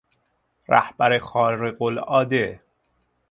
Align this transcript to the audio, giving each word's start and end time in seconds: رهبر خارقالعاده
رهبر 0.67 1.17
خارقالعاده 1.19 2.59